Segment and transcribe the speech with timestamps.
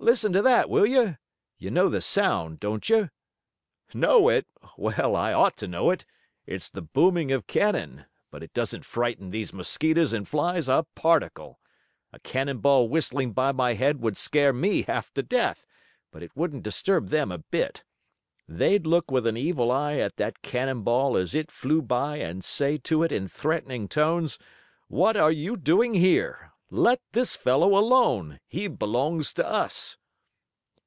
[0.00, 1.16] "Listen to that, will you!
[1.58, 3.10] You know the sound, don't you?"
[3.92, 4.46] "Know it!
[4.76, 6.06] Well, I ought to know it.
[6.46, 11.58] It's the booming of cannon, but it doesn't frighten these mosquitoes and flies a particle.
[12.12, 15.66] A cannon ball whistling by my head would scare me half to death,
[16.12, 17.82] but it wouldn't disturb them a bit.
[18.48, 22.44] They'd look with an evil eye at that cannon ball as it flew by and
[22.44, 24.38] say to it in threatening tones:
[24.86, 26.52] 'What are you doing here?
[26.70, 28.40] Let this fellow alone.
[28.46, 29.96] He belongs to us.'"